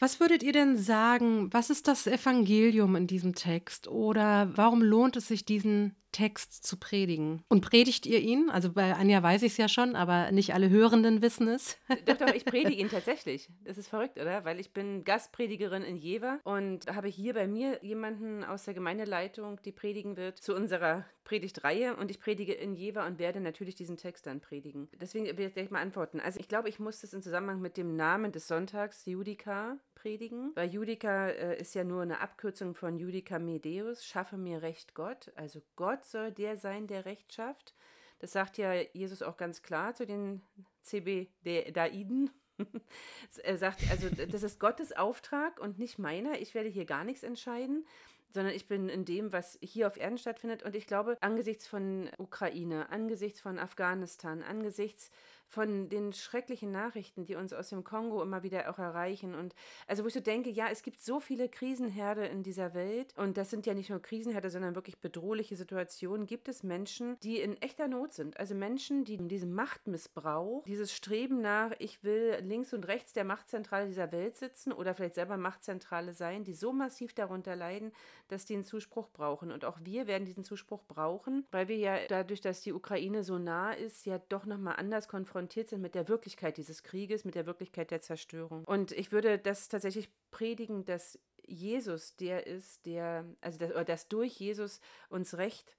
[0.00, 5.16] Was würdet ihr denn sagen, was ist das Evangelium in diesem Text oder warum lohnt
[5.16, 7.42] es sich, diesen Text zu predigen.
[7.48, 8.50] Und predigt ihr ihn?
[8.50, 11.78] Also bei Anja weiß ich es ja schon, aber nicht alle Hörenden wissen es.
[12.06, 13.48] Doch, doch, ich predige ihn tatsächlich.
[13.64, 14.44] Das ist verrückt, oder?
[14.44, 19.60] Weil ich bin Gastpredigerin in Jever und habe hier bei mir jemanden aus der Gemeindeleitung,
[19.64, 21.96] die predigen wird, zu unserer Predigtreihe.
[21.96, 24.88] Und ich predige in Jever und werde natürlich diesen Text dann predigen.
[25.00, 26.20] Deswegen werde ich gleich mal antworten.
[26.20, 30.52] Also ich glaube, ich muss das in Zusammenhang mit dem Namen des Sonntags, Judika, predigen.
[30.54, 35.30] Weil Judika äh, ist ja nur eine Abkürzung von Judika Medeus, schaffe mir Recht Gott.
[35.36, 37.74] Also Gott Gott soll der sein, der Recht schafft.
[38.20, 40.40] Das sagt ja Jesus auch ganz klar zu den
[40.82, 42.30] CB-Daiden.
[43.42, 46.40] er sagt, also das ist Gottes Auftrag und nicht meiner.
[46.40, 47.86] Ich werde hier gar nichts entscheiden,
[48.32, 50.62] sondern ich bin in dem, was hier auf Erden stattfindet.
[50.62, 55.10] Und ich glaube, angesichts von Ukraine, angesichts von Afghanistan, angesichts
[55.50, 59.34] von den schrecklichen Nachrichten, die uns aus dem Kongo immer wieder auch erreichen.
[59.34, 59.54] Und
[59.88, 63.36] also wo ich so denke, ja, es gibt so viele Krisenherde in dieser Welt und
[63.36, 66.26] das sind ja nicht nur Krisenherde, sondern wirklich bedrohliche Situationen.
[66.26, 68.38] Gibt es Menschen, die in echter Not sind?
[68.38, 73.88] Also Menschen, die diesem Machtmissbrauch, dieses Streben nach, ich will links und rechts der Machtzentrale
[73.88, 77.92] dieser Welt sitzen oder vielleicht selber Machtzentrale sein, die so massiv darunter leiden,
[78.28, 79.50] dass die einen Zuspruch brauchen.
[79.50, 83.38] Und auch wir werden diesen Zuspruch brauchen, weil wir ja dadurch, dass die Ukraine so
[83.38, 87.34] nah ist, ja doch nochmal anders konfrontiert konfrontiert sind mit der Wirklichkeit dieses Krieges, mit
[87.34, 88.64] der Wirklichkeit der Zerstörung.
[88.64, 94.38] Und ich würde das tatsächlich predigen, dass Jesus der ist, der, also das, dass durch
[94.38, 95.76] Jesus uns Recht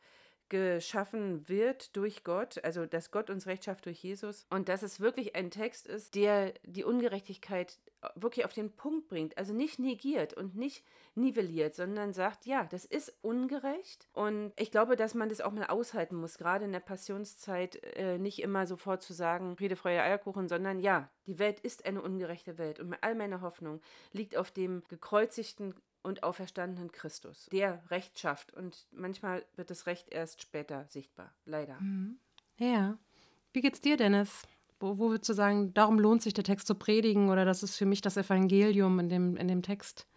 [0.52, 4.46] geschaffen wird durch Gott, also dass Gott uns Recht schafft durch Jesus.
[4.50, 7.80] Und dass es wirklich ein Text ist, der die Ungerechtigkeit
[8.16, 10.84] wirklich auf den Punkt bringt, also nicht negiert und nicht
[11.16, 14.10] nivelliert, sondern sagt, ja, das ist ungerecht.
[14.12, 18.18] Und ich glaube, dass man das auch mal aushalten muss, gerade in der Passionszeit äh,
[18.18, 22.58] nicht immer sofort zu sagen, Friede, Freude, Eierkuchen, sondern ja, die Welt ist eine ungerechte
[22.58, 22.82] Welt.
[22.82, 23.80] Und all meine Hoffnung
[24.12, 28.54] liegt auf dem gekreuzigten und auferstandenen Christus, der Recht schafft.
[28.54, 31.80] Und manchmal wird das Recht erst später sichtbar, leider.
[31.80, 32.18] Mhm.
[32.58, 32.98] Ja.
[33.54, 34.44] Wie geht's dir, Dennis?
[34.80, 37.78] Wo, wo würdest du sagen, darum lohnt sich der Text zu predigen oder das ist
[37.78, 40.08] für mich das Evangelium in dem, in dem Text?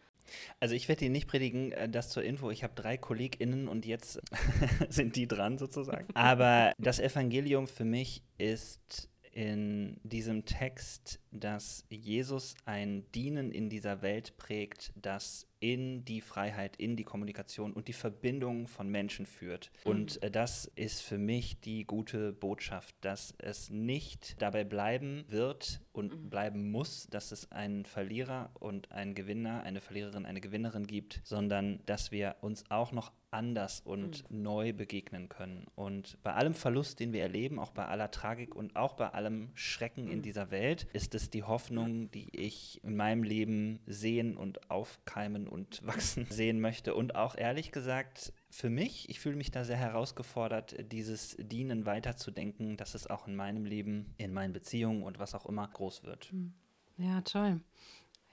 [0.61, 2.51] Also ich werde dir nicht predigen, äh, das zur Info.
[2.51, 4.21] Ich habe drei KollegInnen und jetzt
[4.89, 6.07] sind die dran sozusagen.
[6.15, 14.01] Aber das Evangelium für mich ist in diesem Text, dass Jesus ein Dienen in dieser
[14.01, 19.71] Welt prägt, das in die Freiheit, in die Kommunikation und die Verbindung von Menschen führt.
[19.85, 25.81] Und äh, das ist für mich die gute Botschaft, dass es nicht dabei bleiben wird,
[25.95, 26.29] und mhm.
[26.29, 31.81] bleiben muss, dass es einen Verlierer und einen Gewinner, eine Verliererin, eine Gewinnerin gibt, sondern
[31.87, 34.43] dass wir uns auch noch anders und mhm.
[34.43, 35.67] neu begegnen können.
[35.75, 39.51] Und bei allem Verlust, den wir erleben, auch bei aller Tragik und auch bei allem
[39.55, 40.13] Schrecken mhm.
[40.13, 45.49] in dieser Welt, ist es die Hoffnung, die ich in meinem Leben sehen und aufkeimen
[45.49, 46.95] und wachsen sehen möchte.
[46.95, 52.77] Und auch ehrlich gesagt, für mich, ich fühle mich da sehr herausgefordert, dieses Dienen weiterzudenken,
[52.77, 56.27] dass es auch in meinem Leben, in meinen Beziehungen und was auch immer groß wird.
[56.31, 56.53] Hm.
[56.97, 57.61] Ja, toll.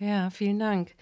[0.01, 0.95] Ja, vielen Dank.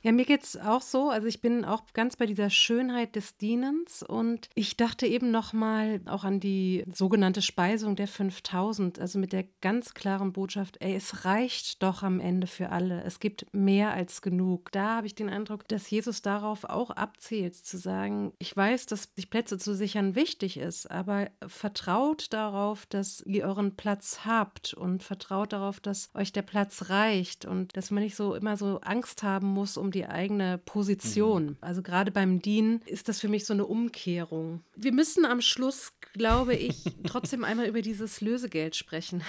[0.00, 1.10] Ja, mir geht es auch so.
[1.10, 5.52] Also ich bin auch ganz bei dieser Schönheit des Dienens und ich dachte eben noch
[5.52, 10.94] mal auch an die sogenannte Speisung der 5000, also mit der ganz klaren Botschaft, ey,
[10.94, 13.02] es reicht doch am Ende für alle.
[13.04, 14.72] Es gibt mehr als genug.
[14.72, 19.10] Da habe ich den Eindruck, dass Jesus darauf auch abzielt, zu sagen, ich weiß, dass
[19.16, 25.02] sich Plätze zu sichern wichtig ist, aber vertraut darauf, dass ihr euren Platz habt und
[25.02, 29.22] vertraut darauf, dass euch der Platz reicht und dass man nicht so immer so Angst
[29.22, 31.46] haben muss um die eigene Position.
[31.46, 31.56] Mhm.
[31.60, 34.62] Also gerade beim Dienen ist das für mich so eine Umkehrung.
[34.76, 39.22] Wir müssen am Schluss, glaube ich, trotzdem einmal über dieses Lösegeld sprechen.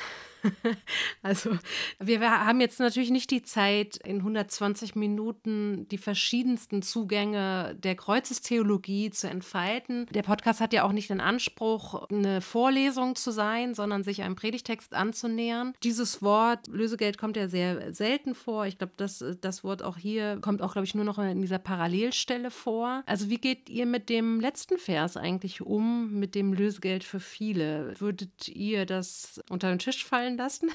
[1.21, 1.57] also
[1.99, 9.11] wir, haben jetzt natürlich nicht die Zeit, in 120 Minuten die verschiedensten Zugänge der Kreuzestheologie
[9.11, 10.07] zu entfalten.
[10.11, 14.35] Der Podcast hat ja auch nicht den Anspruch, eine Vorlesung zu sein, sondern sich einem
[14.35, 15.73] Predigtext anzunähern.
[15.83, 18.65] Dieses Wort Lösegeld kommt ja sehr selten vor.
[18.65, 21.59] Ich glaube, das, das Wort auch hier kommt auch, glaube ich, nur noch in dieser
[21.59, 23.03] Parallelstelle vor.
[23.05, 27.99] Also wie geht ihr mit dem letzten Vers eigentlich um, mit dem Lösegeld für viele?
[27.99, 30.71] Würdet ihr das unter den Tisch fallen lassen?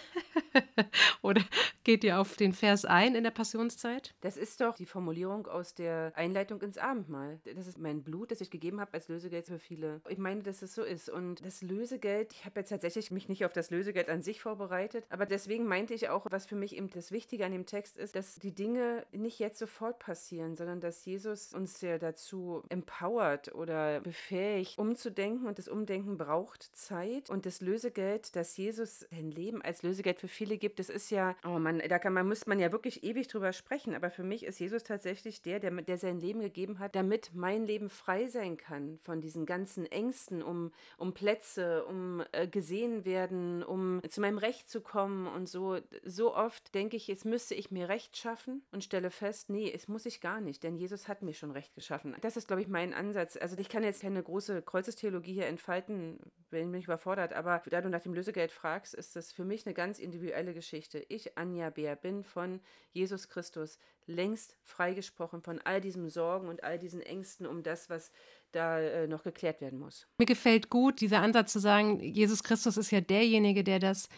[1.22, 1.42] Oder
[1.84, 4.14] geht ihr auf den Vers ein in der Passionszeit?
[4.20, 7.40] Das ist doch die Formulierung aus der Einleitung ins Abendmahl.
[7.44, 10.00] Das ist mein Blut, das ich gegeben habe als Lösegeld für viele.
[10.08, 11.10] Ich meine, dass es so ist.
[11.10, 15.04] Und das Lösegeld, ich habe jetzt tatsächlich mich nicht auf das Lösegeld an sich vorbereitet,
[15.10, 18.14] aber deswegen meinte ich auch, was für mich eben das Wichtige an dem Text ist,
[18.14, 24.00] dass die Dinge nicht jetzt sofort passieren, sondern dass Jesus uns ja dazu empowert oder
[24.00, 29.62] befähigt, umzudenken und das Umdenken braucht Zeit und das Lösegeld, dass Jesus sein Leben Leben
[29.62, 32.60] als Lösegeld für viele gibt, das ist ja, oh man, da kann man, muss man
[32.60, 33.94] ja wirklich ewig drüber sprechen.
[33.94, 37.66] Aber für mich ist Jesus tatsächlich der, der, der sein Leben gegeben hat, damit mein
[37.66, 43.62] Leben frei sein kann von diesen ganzen Ängsten um, um Plätze, um äh, gesehen werden,
[43.62, 45.78] um zu meinem Recht zu kommen und so.
[46.04, 49.88] So oft denke ich, jetzt müsste ich mir Recht schaffen und stelle fest, nee, es
[49.88, 52.16] muss ich gar nicht, denn Jesus hat mir schon Recht geschaffen.
[52.20, 53.36] Das ist, glaube ich, mein Ansatz.
[53.36, 56.18] Also ich kann jetzt keine große Kreuzestheologie hier entfalten,
[56.50, 59.74] bin mich überfordert, aber da du nach dem Lösegeld fragst, ist das für mich eine
[59.74, 61.04] ganz individuelle Geschichte.
[61.08, 62.60] Ich, Anja Bär, bin von
[62.92, 68.10] Jesus Christus längst freigesprochen von all diesen Sorgen und all diesen Ängsten um das, was
[68.52, 70.06] da äh, noch geklärt werden muss.
[70.18, 74.08] Mir gefällt gut dieser Ansatz zu sagen, Jesus Christus ist ja derjenige, der das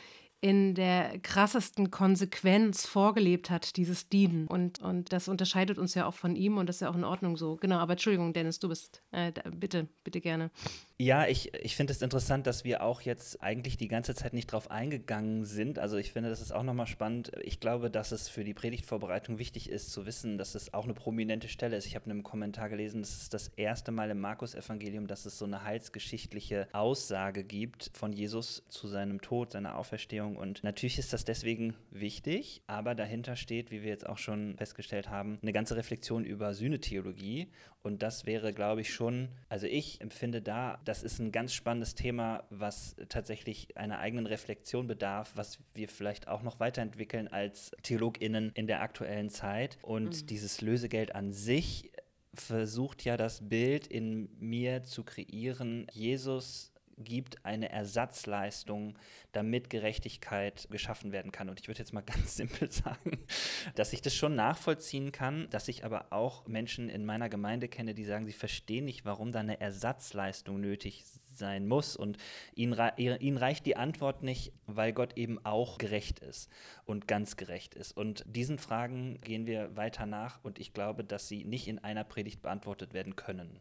[0.45, 4.47] in der krassesten Konsequenz vorgelebt hat, dieses Dienen.
[4.47, 7.05] Und, und das unterscheidet uns ja auch von ihm und das ist ja auch in
[7.05, 7.57] Ordnung so.
[7.57, 10.51] Genau, aber Entschuldigung, Dennis, du bist, äh, bitte, bitte gerne.
[10.99, 14.47] Ja, ich, ich finde es interessant, dass wir auch jetzt eigentlich die ganze Zeit nicht
[14.47, 15.79] drauf eingegangen sind.
[15.79, 17.33] Also ich finde, das ist auch nochmal spannend.
[17.43, 20.93] Ich glaube, dass es für die Predigtvorbereitung wichtig ist zu wissen, dass es auch eine
[20.93, 21.87] prominente Stelle ist.
[21.87, 25.39] Ich habe in einem Kommentar gelesen, es ist das erste Mal im Markus-Evangelium, dass es
[25.39, 30.34] so eine heilsgeschichtliche Aussage gibt von Jesus zu seinem Tod, seiner Auferstehung.
[30.37, 35.09] Und natürlich ist das deswegen wichtig, aber dahinter steht, wie wir jetzt auch schon festgestellt
[35.09, 37.49] haben, eine ganze Reflexion über Sühnetheologie.
[37.83, 41.95] Und das wäre, glaube ich, schon, also ich empfinde da, das ist ein ganz spannendes
[41.95, 48.53] Thema, was tatsächlich einer eigenen Reflexion bedarf, was wir vielleicht auch noch weiterentwickeln als TheologInnen
[48.55, 49.79] in der aktuellen Zeit.
[49.83, 50.27] Und mhm.
[50.27, 51.91] dieses Lösegeld an sich
[52.35, 58.99] versucht ja das Bild in mir zu kreieren, Jesus gibt eine Ersatzleistung,
[59.33, 61.49] damit Gerechtigkeit geschaffen werden kann.
[61.49, 63.19] Und ich würde jetzt mal ganz simpel sagen,
[63.75, 67.95] dass ich das schon nachvollziehen kann, dass ich aber auch Menschen in meiner Gemeinde kenne,
[67.95, 71.05] die sagen, sie verstehen nicht, warum da eine Ersatzleistung nötig
[71.37, 71.97] sein muss.
[71.97, 72.19] Und
[72.55, 76.51] ihnen, ihnen reicht die Antwort nicht, weil Gott eben auch gerecht ist
[76.85, 77.97] und ganz gerecht ist.
[77.97, 82.05] Und diesen Fragen gehen wir weiter nach und ich glaube, dass sie nicht in einer
[82.05, 83.61] Predigt beantwortet werden können.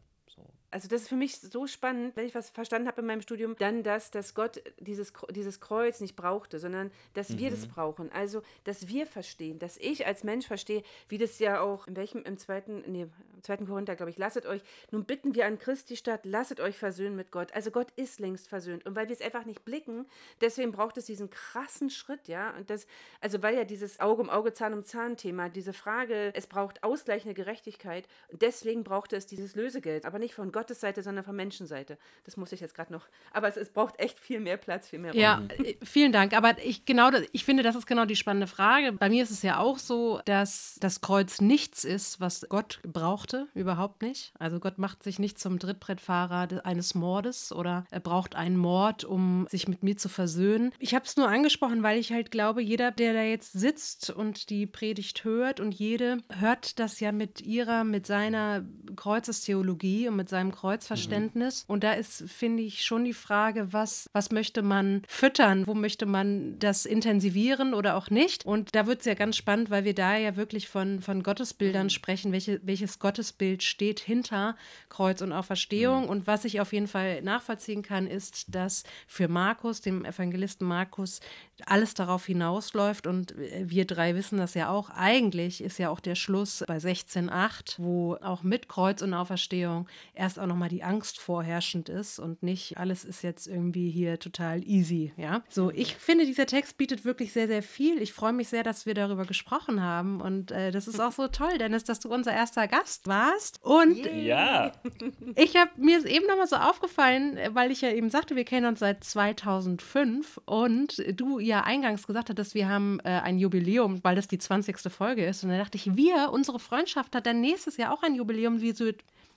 [0.74, 3.56] Also das ist für mich so spannend, wenn ich was verstanden habe in meinem Studium,
[3.60, 7.38] dann das, dass Gott dieses, dieses Kreuz nicht brauchte, sondern dass mhm.
[7.38, 7.72] wir das mhm.
[7.72, 8.12] brauchen.
[8.12, 12.24] Also, dass wir verstehen, dass ich als Mensch verstehe, wie das ja auch, in welchem,
[12.24, 13.08] im zweiten, nee,
[13.44, 13.58] 2.
[13.58, 17.30] Korinther, glaube ich, lasset euch, nun bitten wir an Christi Stadt, lasset euch versöhnen mit
[17.30, 17.54] Gott.
[17.54, 18.86] Also Gott ist längst versöhnt.
[18.86, 20.08] Und weil wir es einfach nicht blicken,
[20.42, 22.56] deswegen braucht es diesen krassen Schritt, ja.
[22.56, 22.88] Und das,
[23.20, 26.84] also weil ja dieses Auge um Auge, Zahn um Zahn Thema, diese Frage, es braucht
[26.84, 28.08] ausgleichende Gerechtigkeit.
[28.30, 30.06] Und deswegen braucht es dieses Lösegeld.
[30.06, 31.97] Aber nicht von Gottes Seite, sondern von Menschenseite.
[32.23, 33.06] Das muss ich jetzt gerade noch.
[33.34, 35.19] Aber es, es braucht echt viel mehr Platz, viel mehr Raum.
[35.19, 36.34] Ja, äh, vielen Dank.
[36.34, 38.93] Aber ich genau, ich finde, das ist genau die spannende Frage.
[38.93, 43.49] Bei mir ist es ja auch so, dass das Kreuz nichts ist, was Gott brauchte,
[43.54, 44.32] überhaupt nicht.
[44.39, 49.45] Also Gott macht sich nicht zum Trittbrettfahrer eines Mordes oder er braucht einen Mord, um
[49.49, 50.71] sich mit mir zu versöhnen.
[50.80, 54.49] Ich habe es nur angesprochen, weil ich halt glaube, jeder, der da jetzt sitzt und
[54.49, 58.63] die Predigt hört und jede hört das ja mit ihrer, mit seiner
[58.95, 61.66] Kreuzestheologie und mit seinem Kreuzverständnis.
[61.68, 61.74] Mhm.
[61.74, 65.68] Und da ist, finde ich, schon die Frage, was, was möchte man füttern?
[65.68, 68.46] Wo möchte man das intensivieren oder auch nicht?
[68.46, 71.88] Und da wird es ja ganz spannend, weil wir da ja wirklich von, von Gottesbildern
[71.88, 71.92] mhm.
[71.92, 74.56] sprechen, welche, welches Gottesbild steht hinter
[74.89, 76.04] Kreuz und Auferstehung.
[76.04, 76.10] Mhm.
[76.10, 81.20] Und was ich auf jeden Fall nachvollziehen kann, ist, dass für Markus, dem Evangelisten Markus,
[81.66, 83.08] alles darauf hinausläuft.
[83.08, 84.89] Und wir drei wissen das ja auch.
[84.89, 90.39] Eigentlich ist ja auch der Schluss bei 16.8, wo auch mit Kreuz und Auferstehung erst
[90.39, 95.13] auch nochmal die Angst vorherrschend ist und nicht alles ist jetzt irgendwie hier total easy.
[95.18, 98.02] Ja, so ich finde, dieser Text bietet wirklich sehr, sehr viel.
[98.02, 100.22] Ich freue mich sehr, dass wir darüber gesprochen haben.
[100.22, 103.60] Und äh, das ist auch so toll, Dennis, dass du unser erster Gast warst.
[103.63, 104.72] Und ja.
[105.36, 108.66] ich habe mir ist eben nochmal so aufgefallen, weil ich ja eben sagte, wir kennen
[108.66, 114.15] uns seit 2005 und du ja eingangs gesagt hattest, wir haben äh, ein Jubiläum, weil
[114.15, 114.91] das die 20.
[114.91, 115.43] Folge ist.
[115.43, 118.71] Und da dachte ich, wir, unsere Freundschaft hat dann nächstes Jahr auch ein Jubiläum, wie
[118.71, 118.86] so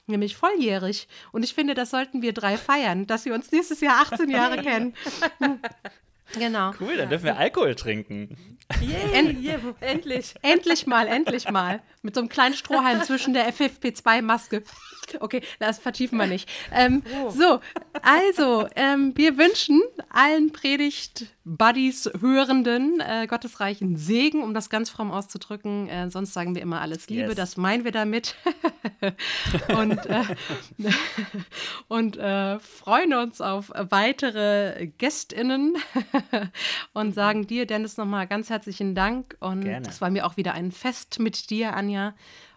[0.06, 1.08] nämlich volljährig.
[1.32, 4.62] Und ich finde, das sollten wir drei feiern, dass wir uns nächstes Jahr 18 Jahre
[4.62, 4.94] kennen.
[6.34, 6.72] Genau.
[6.80, 8.56] Cool, dann dürfen wir Alkohol trinken.
[8.82, 10.34] Yeah, End yeah, endlich.
[10.42, 11.80] Endlich mal, endlich mal.
[12.02, 14.62] Mit so einem kleinen Strohhalm zwischen der FFP2-Maske.
[15.20, 16.48] Okay, das vertiefen wir nicht.
[16.72, 17.30] Ähm, oh.
[17.30, 17.60] So,
[18.02, 25.88] also, ähm, wir wünschen allen Predigt-Buddies, Hörenden äh, gottesreichen Segen, um das ganz fromm auszudrücken.
[25.88, 27.36] Äh, sonst sagen wir immer alles Liebe, yes.
[27.36, 28.34] das meinen wir damit.
[29.68, 30.24] und äh,
[31.88, 35.76] und äh, freuen uns auf weitere GästInnen
[36.92, 39.36] und sagen dir, Dennis, nochmal ganz herzlichen Dank.
[39.40, 42.14] Und es war mir auch wieder ein Fest mit dir, Anja.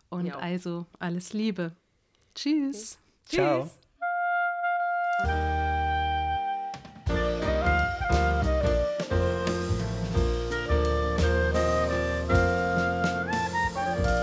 [0.10, 0.38] Und ja.
[0.38, 1.76] also alles Liebe.
[2.36, 3.00] Tschüss.
[3.26, 3.69] Ciao.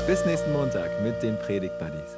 [0.07, 2.16] Bis nächsten Montag mit den Predigt Buddies.